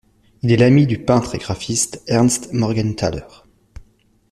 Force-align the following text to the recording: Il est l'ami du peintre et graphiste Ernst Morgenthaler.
Il 0.41 0.51
est 0.51 0.57
l'ami 0.57 0.87
du 0.87 0.97
peintre 0.97 1.35
et 1.35 1.37
graphiste 1.37 2.01
Ernst 2.07 2.53
Morgenthaler. 2.53 3.27